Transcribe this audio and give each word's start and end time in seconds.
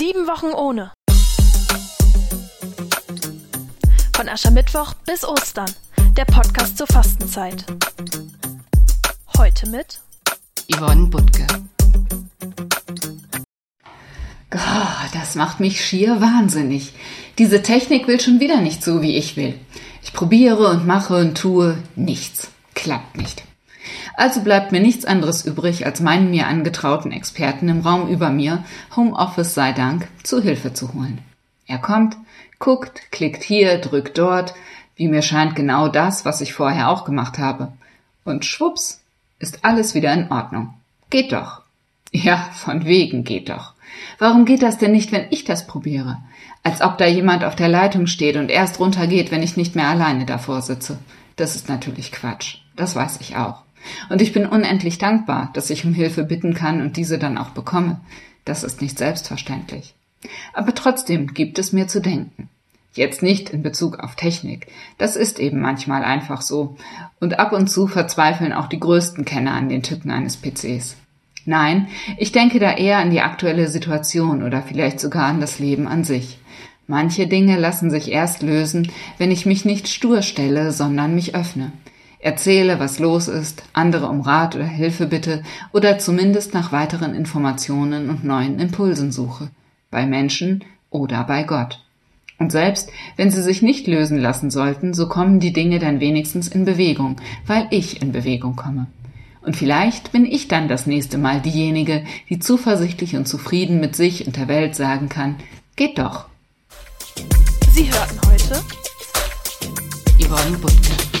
Sieben 0.00 0.26
Wochen 0.26 0.54
ohne. 0.54 0.92
Von 4.16 4.30
Aschermittwoch 4.30 4.94
bis 5.04 5.26
Ostern. 5.26 5.70
Der 6.16 6.24
Podcast 6.24 6.78
zur 6.78 6.86
Fastenzeit. 6.86 7.66
Heute 9.36 9.68
mit 9.68 10.00
Yvonne 10.74 11.08
Butke. 11.08 11.46
Oh, 14.54 15.08
das 15.12 15.34
macht 15.34 15.60
mich 15.60 15.84
schier 15.84 16.18
wahnsinnig. 16.22 16.94
Diese 17.36 17.62
Technik 17.62 18.08
will 18.08 18.22
schon 18.22 18.40
wieder 18.40 18.62
nicht 18.62 18.82
so, 18.82 19.02
wie 19.02 19.18
ich 19.18 19.36
will. 19.36 19.60
Ich 20.02 20.14
probiere 20.14 20.68
und 20.68 20.86
mache 20.86 21.14
und 21.14 21.36
tue 21.36 21.76
nichts. 21.94 22.48
Klappt 22.74 23.18
nicht. 23.18 23.42
Also 24.14 24.42
bleibt 24.42 24.72
mir 24.72 24.80
nichts 24.80 25.04
anderes 25.04 25.44
übrig, 25.44 25.86
als 25.86 26.00
meinen 26.00 26.30
mir 26.30 26.46
angetrauten 26.46 27.12
Experten 27.12 27.68
im 27.68 27.80
Raum 27.80 28.08
über 28.08 28.30
mir, 28.30 28.64
Homeoffice 28.94 29.54
sei 29.54 29.72
Dank, 29.72 30.08
zu 30.22 30.42
Hilfe 30.42 30.72
zu 30.72 30.92
holen. 30.94 31.18
Er 31.66 31.78
kommt, 31.78 32.16
guckt, 32.58 33.10
klickt 33.12 33.42
hier, 33.42 33.78
drückt 33.78 34.18
dort, 34.18 34.54
wie 34.96 35.08
mir 35.08 35.22
scheint 35.22 35.54
genau 35.56 35.88
das, 35.88 36.24
was 36.24 36.40
ich 36.40 36.52
vorher 36.52 36.90
auch 36.90 37.04
gemacht 37.04 37.38
habe. 37.38 37.72
Und 38.24 38.44
schwupps, 38.44 39.00
ist 39.38 39.64
alles 39.64 39.94
wieder 39.94 40.12
in 40.12 40.30
Ordnung. 40.30 40.74
Geht 41.08 41.32
doch. 41.32 41.62
Ja, 42.12 42.50
von 42.52 42.84
wegen 42.84 43.24
geht 43.24 43.48
doch. 43.48 43.72
Warum 44.18 44.44
geht 44.44 44.62
das 44.62 44.78
denn 44.78 44.92
nicht, 44.92 45.12
wenn 45.12 45.26
ich 45.30 45.44
das 45.44 45.66
probiere? 45.66 46.18
Als 46.62 46.82
ob 46.82 46.98
da 46.98 47.06
jemand 47.06 47.44
auf 47.44 47.56
der 47.56 47.68
Leitung 47.68 48.06
steht 48.06 48.36
und 48.36 48.50
erst 48.50 48.78
runtergeht, 48.78 49.30
wenn 49.30 49.42
ich 49.42 49.56
nicht 49.56 49.74
mehr 49.74 49.88
alleine 49.88 50.26
davor 50.26 50.60
sitze. 50.60 50.98
Das 51.36 51.56
ist 51.56 51.68
natürlich 51.68 52.12
Quatsch. 52.12 52.58
Das 52.76 52.94
weiß 52.94 53.18
ich 53.20 53.36
auch. 53.36 53.62
Und 54.08 54.22
ich 54.22 54.32
bin 54.32 54.46
unendlich 54.46 54.98
dankbar, 54.98 55.50
dass 55.54 55.70
ich 55.70 55.84
um 55.84 55.94
Hilfe 55.94 56.24
bitten 56.24 56.54
kann 56.54 56.80
und 56.80 56.96
diese 56.96 57.18
dann 57.18 57.38
auch 57.38 57.50
bekomme. 57.50 58.00
Das 58.44 58.64
ist 58.64 58.82
nicht 58.82 58.98
selbstverständlich. 58.98 59.94
Aber 60.52 60.74
trotzdem 60.74 61.28
gibt 61.34 61.58
es 61.58 61.72
mir 61.72 61.88
zu 61.88 62.00
denken. 62.00 62.48
Jetzt 62.92 63.22
nicht 63.22 63.50
in 63.50 63.62
Bezug 63.62 64.00
auf 64.00 64.16
Technik. 64.16 64.66
Das 64.98 65.14
ist 65.14 65.38
eben 65.38 65.60
manchmal 65.60 66.02
einfach 66.02 66.42
so. 66.42 66.76
Und 67.20 67.38
ab 67.38 67.52
und 67.52 67.68
zu 67.68 67.86
verzweifeln 67.86 68.52
auch 68.52 68.66
die 68.66 68.80
größten 68.80 69.24
Kenner 69.24 69.52
an 69.52 69.68
den 69.68 69.82
Tücken 69.82 70.10
eines 70.10 70.36
PCs. 70.36 70.96
Nein, 71.46 71.86
ich 72.18 72.32
denke 72.32 72.58
da 72.58 72.72
eher 72.72 72.98
an 72.98 73.10
die 73.10 73.20
aktuelle 73.20 73.68
Situation 73.68 74.42
oder 74.42 74.62
vielleicht 74.62 75.00
sogar 75.00 75.26
an 75.26 75.40
das 75.40 75.58
Leben 75.58 75.86
an 75.86 76.04
sich. 76.04 76.38
Manche 76.86 77.28
Dinge 77.28 77.56
lassen 77.56 77.90
sich 77.90 78.10
erst 78.10 78.42
lösen, 78.42 78.90
wenn 79.16 79.30
ich 79.30 79.46
mich 79.46 79.64
nicht 79.64 79.88
stur 79.88 80.22
stelle, 80.22 80.72
sondern 80.72 81.14
mich 81.14 81.36
öffne. 81.36 81.70
Erzähle, 82.22 82.78
was 82.78 82.98
los 82.98 83.28
ist, 83.28 83.62
andere 83.72 84.08
um 84.08 84.20
Rat 84.20 84.54
oder 84.54 84.66
Hilfe 84.66 85.06
bitte 85.06 85.42
oder 85.72 85.98
zumindest 85.98 86.52
nach 86.52 86.70
weiteren 86.70 87.14
Informationen 87.14 88.10
und 88.10 88.24
neuen 88.24 88.58
Impulsen 88.58 89.10
suche. 89.10 89.48
Bei 89.90 90.06
Menschen 90.06 90.62
oder 90.90 91.24
bei 91.24 91.44
Gott. 91.44 91.80
Und 92.38 92.52
selbst 92.52 92.90
wenn 93.16 93.30
sie 93.30 93.42
sich 93.42 93.62
nicht 93.62 93.86
lösen 93.86 94.18
lassen 94.18 94.50
sollten, 94.50 94.92
so 94.92 95.08
kommen 95.08 95.40
die 95.40 95.52
Dinge 95.52 95.78
dann 95.78 96.00
wenigstens 96.00 96.48
in 96.48 96.64
Bewegung, 96.64 97.16
weil 97.46 97.66
ich 97.70 98.02
in 98.02 98.12
Bewegung 98.12 98.56
komme. 98.56 98.86
Und 99.42 99.56
vielleicht 99.56 100.12
bin 100.12 100.26
ich 100.26 100.48
dann 100.48 100.68
das 100.68 100.86
nächste 100.86 101.16
Mal 101.16 101.40
diejenige, 101.40 102.04
die 102.28 102.38
zuversichtlich 102.38 103.16
und 103.16 103.26
zufrieden 103.26 103.80
mit 103.80 103.96
sich 103.96 104.26
und 104.26 104.36
der 104.36 104.48
Welt 104.48 104.74
sagen 104.74 105.08
kann, 105.08 105.36
geht 105.76 105.98
doch. 105.98 106.26
Sie 107.72 107.90
hörten 107.90 108.20
heute 108.26 108.62
Yvonne 110.18 110.58
Butke. 110.58 111.19